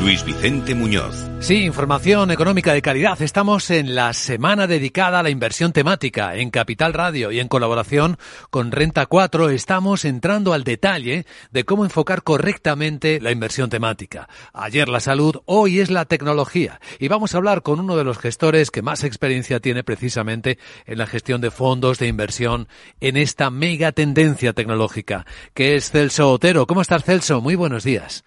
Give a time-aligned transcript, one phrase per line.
[0.00, 1.28] Luis Vicente Muñoz.
[1.40, 3.20] Sí, información económica de calidad.
[3.20, 8.16] Estamos en la semana dedicada a la inversión temática en Capital Radio y en colaboración
[8.48, 14.26] con Renta 4 estamos entrando al detalle de cómo enfocar correctamente la inversión temática.
[14.54, 18.18] Ayer la salud, hoy es la tecnología y vamos a hablar con uno de los
[18.18, 22.68] gestores que más experiencia tiene precisamente en la gestión de fondos de inversión
[23.00, 26.66] en esta mega tendencia tecnológica, que es Celso Otero.
[26.66, 27.42] ¿Cómo estás, Celso?
[27.42, 28.24] Muy buenos días.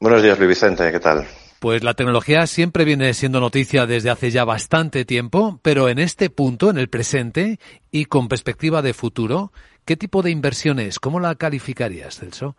[0.00, 0.90] Buenos días, Luis Vicente.
[0.90, 1.26] ¿Qué tal?
[1.58, 6.30] Pues la tecnología siempre viene siendo noticia desde hace ya bastante tiempo, pero en este
[6.30, 9.52] punto, en el presente y con perspectiva de futuro,
[9.84, 10.98] ¿qué tipo de inversión es?
[10.98, 12.56] ¿Cómo la calificarías, Celso?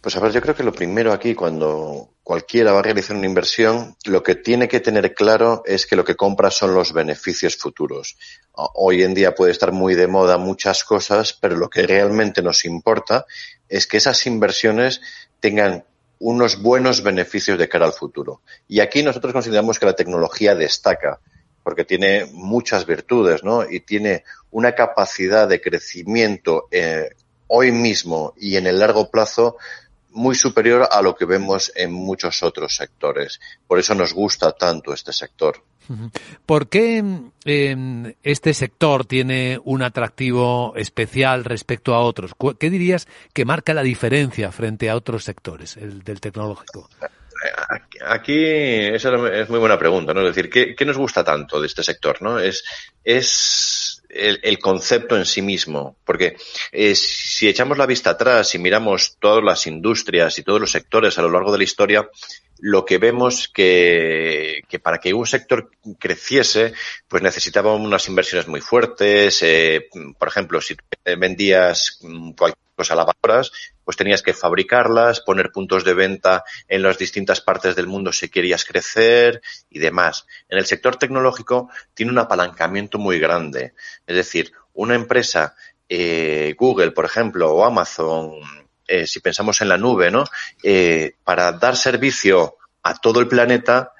[0.00, 3.26] Pues a ver, yo creo que lo primero aquí, cuando cualquiera va a realizar una
[3.26, 7.56] inversión, lo que tiene que tener claro es que lo que compra son los beneficios
[7.56, 8.16] futuros.
[8.52, 12.64] Hoy en día puede estar muy de moda muchas cosas, pero lo que realmente nos
[12.64, 13.26] importa
[13.68, 15.00] es que esas inversiones
[15.40, 15.84] tengan
[16.18, 18.42] unos buenos beneficios de cara al futuro.
[18.68, 21.18] Y aquí nosotros consideramos que la tecnología destaca
[21.62, 23.68] porque tiene muchas virtudes, ¿no?
[23.68, 27.10] Y tiene una capacidad de crecimiento eh,
[27.46, 29.56] hoy mismo y en el largo plazo
[30.10, 33.40] muy superior a lo que vemos en muchos otros sectores.
[33.66, 35.62] Por eso nos gusta tanto este sector.
[36.46, 36.98] ¿Por qué
[37.44, 42.32] em, este sector tiene un atractivo especial respecto a otros?
[42.58, 46.88] ¿Qué dirías que marca la diferencia frente a otros sectores, el del tecnológico?
[48.06, 50.20] Aquí esa es muy buena pregunta, ¿no?
[50.20, 52.38] Es decir, ¿qué, nos gusta tanto de este sector, no?
[52.38, 52.64] Es,
[53.02, 53.79] es
[54.12, 56.36] el, concepto en sí mismo, porque
[56.72, 61.18] eh, si echamos la vista atrás y miramos todas las industrias y todos los sectores
[61.18, 62.08] a lo largo de la historia,
[62.58, 66.74] lo que vemos que, que para que un sector creciese,
[67.08, 69.42] pues necesitaba unas inversiones muy fuertes.
[69.42, 69.88] Eh,
[70.18, 70.76] por ejemplo, si
[71.16, 72.00] vendías
[72.36, 73.52] cualquier cosa a lavadoras,
[73.84, 78.30] pues tenías que fabricarlas, poner puntos de venta en las distintas partes del mundo si
[78.30, 80.26] querías crecer y demás.
[80.48, 83.74] En el sector tecnológico tiene un apalancamiento muy grande.
[84.06, 85.54] Es decir, una empresa,
[85.90, 88.32] eh, Google, por ejemplo, o Amazon,
[88.88, 90.24] eh, si pensamos en la nube, ¿no?
[90.62, 93.92] Eh, para dar servicio a todo el planeta,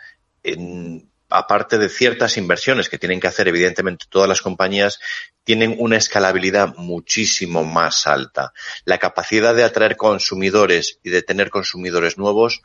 [1.31, 4.99] aparte de ciertas inversiones que tienen que hacer, evidentemente, todas las compañías,
[5.45, 8.53] tienen una escalabilidad muchísimo más alta.
[8.85, 12.63] La capacidad de atraer consumidores y de tener consumidores nuevos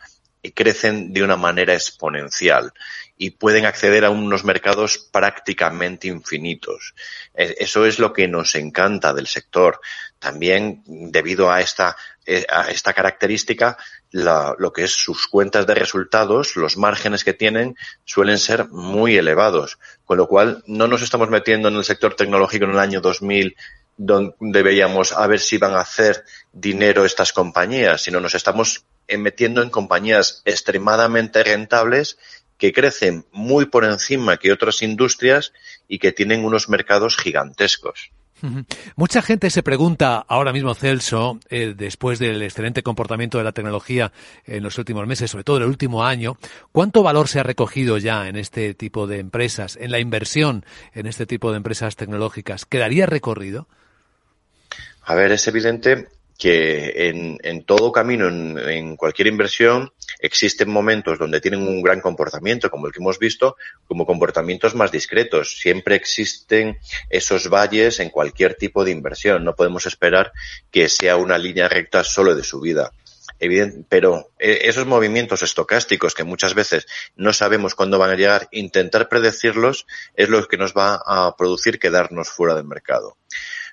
[0.54, 2.74] crecen de una manera exponencial
[3.18, 6.94] y pueden acceder a unos mercados prácticamente infinitos.
[7.34, 9.80] E, eso es lo que nos encanta del sector.
[10.20, 13.78] También, debido a esta, eh, a esta característica,
[14.16, 19.78] lo que es sus cuentas de resultados, los márgenes que tienen, suelen ser muy elevados.
[20.06, 23.56] Con lo cual, no nos estamos metiendo en el sector tecnológico en el año 2000
[23.98, 29.62] donde veíamos a ver si van a hacer dinero estas compañías, sino nos estamos metiendo
[29.62, 32.18] en compañías extremadamente rentables
[32.58, 35.54] que crecen muy por encima que otras industrias
[35.88, 38.12] y que tienen unos mercados gigantescos.
[38.96, 44.12] Mucha gente se pregunta ahora mismo, Celso, eh, después del excelente comportamiento de la tecnología
[44.46, 46.38] en los últimos meses, sobre todo en el último año,
[46.72, 51.08] ¿cuánto valor se ha recogido ya en este tipo de empresas, en la inversión en
[51.08, 52.66] este tipo de empresas tecnológicas?
[52.66, 53.68] ¿Quedaría recorrido?
[55.04, 61.40] A ver, es evidente que en, en todo camino, en, cualquier inversión, existen momentos donde
[61.40, 63.56] tienen un gran comportamiento, como el que hemos visto,
[63.88, 65.58] como comportamientos más discretos.
[65.58, 66.78] Siempre existen
[67.10, 69.44] esos valles en cualquier tipo de inversión.
[69.44, 70.34] No podemos esperar
[70.72, 72.92] que sea una línea recta solo de subida.
[73.40, 76.86] Evidente, pero eh, esos movimientos estocásticos que muchas veces
[77.16, 81.78] no sabemos cuándo van a llegar, intentar predecirlos es lo que nos va a producir
[81.80, 83.18] quedarnos fuera del mercado.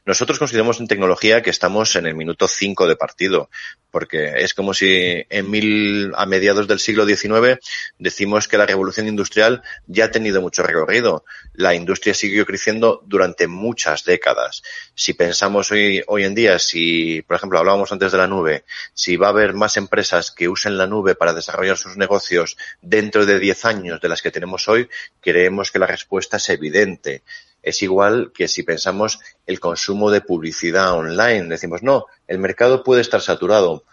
[0.05, 3.51] Nosotros consideramos en tecnología que estamos en el minuto 5 de partido,
[3.93, 7.61] porque es como si en mil, a mediados del siglo XIX
[7.99, 11.25] decimos que la revolución industrial ya ha tenido mucho recorrido.
[11.53, 14.65] La industria siguió creciendo durante muchas décadas.
[14.97, 18.65] Si pensamos hoy, hoy en día, si, por ejemplo, hablábamos antes de la nube,
[18.95, 23.25] si va a haber más empresas que usen la nube para desarrollar sus negocios dentro
[23.25, 24.89] de 10 años de las que tenemos hoy,
[25.21, 27.23] creemos que la respuesta es evidente
[27.63, 31.49] es igual que si pensamos el consumo de publicidad online.
[31.49, 33.85] Decimos, no, el mercado puede estar saturado,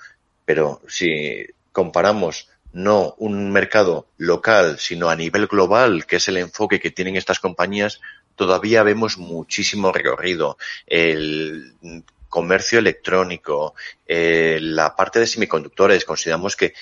[0.45, 6.79] pero si comparamos no un mercado local, sino a nivel global, que es el enfoque
[6.79, 7.99] que tienen estas compañías,
[8.35, 10.57] todavía vemos muchísimo recorrido.
[10.85, 11.73] El
[12.29, 13.73] comercio electrónico,
[14.05, 16.73] eh, la parte de semiconductores, consideramos que,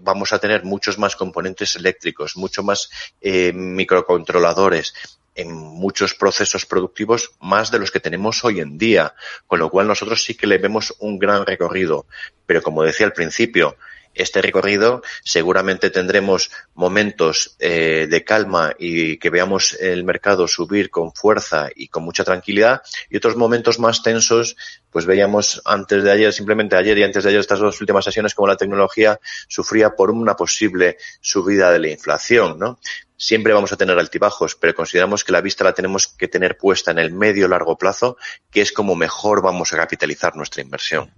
[0.00, 2.90] vamos a tener muchos más componentes eléctricos, mucho más
[3.20, 4.94] eh, microcontroladores
[5.36, 9.14] en muchos procesos productivos más de los que tenemos hoy en día,
[9.46, 12.06] con lo cual nosotros sí que le vemos un gran recorrido.
[12.46, 13.76] Pero como decía al principio,
[14.16, 21.12] este recorrido seguramente tendremos momentos eh, de calma y que veamos el mercado subir con
[21.12, 22.80] fuerza y con mucha tranquilidad
[23.10, 24.56] y otros momentos más tensos
[24.96, 28.34] pues veíamos antes de ayer, simplemente ayer y antes de ayer estas dos últimas sesiones
[28.34, 32.78] como la tecnología sufría por una posible subida de la inflación, ¿no?
[33.14, 36.92] Siempre vamos a tener altibajos, pero consideramos que la vista la tenemos que tener puesta
[36.92, 38.16] en el medio largo plazo,
[38.50, 41.10] que es como mejor vamos a capitalizar nuestra inversión.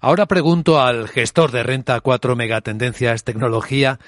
[0.00, 4.00] Ahora pregunto al gestor de renta 4 megatendencias tecnología,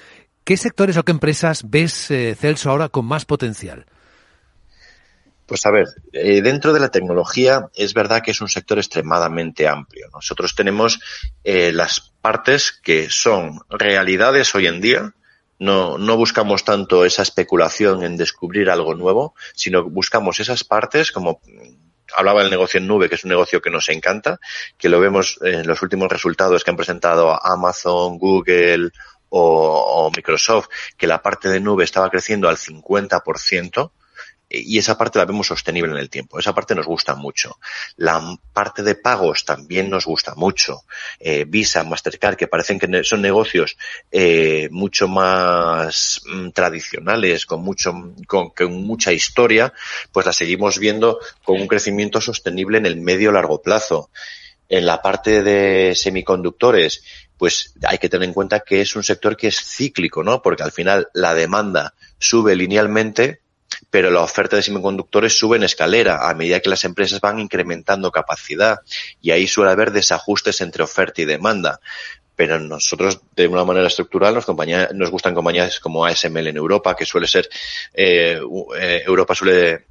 [0.43, 3.85] ¿qué sectores o qué empresas ves, eh, Celso, ahora con más potencial?
[5.49, 9.67] Pues a ver, eh, dentro de la tecnología es verdad que es un sector extremadamente
[9.67, 10.07] amplio.
[10.13, 10.99] Nosotros tenemos
[11.43, 15.15] eh, las partes que son realidades hoy en día,
[15.57, 21.41] no, no buscamos tanto esa especulación en descubrir algo nuevo, sino buscamos esas partes como
[22.15, 24.39] hablaba del negocio en nube, que es un negocio que nos encanta,
[24.77, 28.91] que lo vemos en los últimos resultados que han presentado Amazon, Google
[29.29, 33.91] o, o Microsoft, que la parte de nube estaba creciendo al 50%,
[34.49, 36.39] y esa parte la vemos sostenible en el tiempo.
[36.39, 37.59] Esa parte nos gusta mucho.
[37.97, 40.83] La parte de pagos también nos gusta mucho.
[41.19, 43.77] Eh, Visa, Mastercard, que parecen que son negocios
[44.11, 47.93] eh, mucho más mm, tradicionales, con mucho,
[48.27, 49.71] con, con, mucha historia,
[50.11, 54.09] pues la seguimos viendo con un crecimiento sostenible en el medio largo plazo.
[54.67, 57.03] En la parte de semiconductores,
[57.39, 60.41] pues hay que tener en cuenta que es un sector que es cíclico, ¿no?
[60.41, 63.39] Porque al final la demanda sube linealmente,
[63.89, 68.11] pero la oferta de semiconductores sube en escalera a medida que las empresas van incrementando
[68.11, 68.79] capacidad
[69.21, 71.79] y ahí suele haber desajustes entre oferta y demanda.
[72.35, 77.27] Pero nosotros, de una manera estructural, nos, gustan compañías como ASML en Europa, que suele
[77.27, 77.49] ser,
[77.93, 78.39] eh,
[78.79, 79.87] eh, Europa suele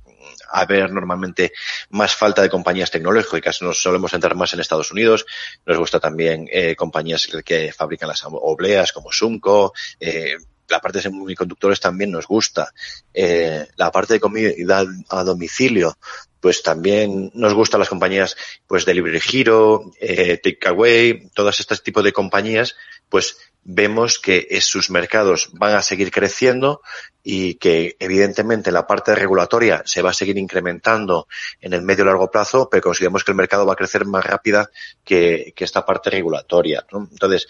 [0.51, 1.53] haber normalmente
[1.91, 3.63] más falta de compañías tecnológicas.
[3.63, 5.27] Nos solemos centrar más en Estados Unidos.
[5.67, 10.37] Nos gusta también eh, compañías que, fabrican las obleas como Sunco, eh,
[10.69, 12.73] la parte de semiconductores también nos gusta.
[13.13, 15.99] Eh, la parte de comida a domicilio,
[16.41, 18.37] pues también nos gustan las compañías,
[18.67, 22.77] pues Delivery Hero, eh, Takeaway, todas este tipo de compañías,
[23.09, 23.39] pues
[23.71, 26.81] vemos que sus mercados van a seguir creciendo
[27.23, 31.29] y que evidentemente la parte regulatoria se va a seguir incrementando
[31.61, 34.25] en el medio y largo plazo, pero consideramos que el mercado va a crecer más
[34.25, 34.71] rápida
[35.05, 36.87] que, esta parte regulatoria.
[36.91, 37.47] Entonces,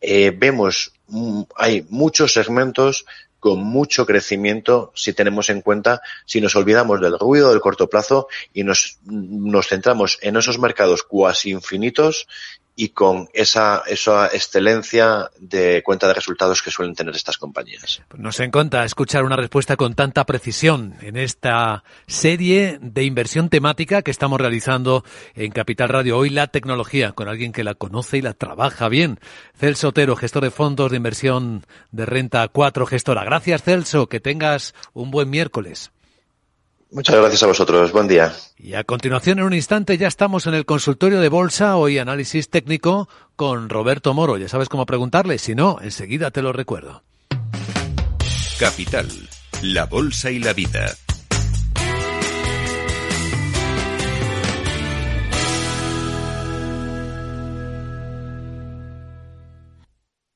[0.00, 0.92] eh, vemos,
[1.56, 3.04] hay muchos segmentos
[3.40, 8.28] con mucho crecimiento si tenemos en cuenta, si nos olvidamos del ruido del corto plazo
[8.52, 12.26] y nos, nos centramos en esos mercados cuasi infinitos
[12.80, 18.02] y con esa, esa excelencia de cuenta de resultados que suelen tener estas compañías.
[18.06, 24.02] Pues nos encanta escuchar una respuesta con tanta precisión en esta serie de inversión temática
[24.02, 25.04] que estamos realizando
[25.34, 29.18] en Capital Radio hoy, la tecnología, con alguien que la conoce y la trabaja bien.
[29.56, 33.24] Celso Otero, gestor de fondos de inversión de renta 4, gestora.
[33.24, 34.08] Gracias, Celso.
[34.08, 35.90] Que tengas un buen miércoles.
[36.90, 37.92] Muchas gracias a vosotros.
[37.92, 38.34] Buen día.
[38.56, 42.48] Y a continuación, en un instante, ya estamos en el consultorio de bolsa, hoy análisis
[42.48, 44.38] técnico con Roberto Moro.
[44.38, 47.02] Ya sabes cómo preguntarle, si no, enseguida te lo recuerdo.
[48.58, 49.08] Capital,
[49.62, 50.86] la bolsa y la vida.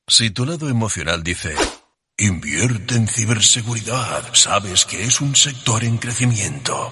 [0.07, 1.55] Si tu lado emocional dice...
[2.19, 4.35] Invierte en ciberseguridad.
[4.35, 6.91] Sabes que es un sector en crecimiento.